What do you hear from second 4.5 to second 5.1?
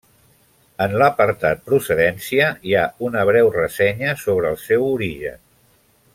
el seu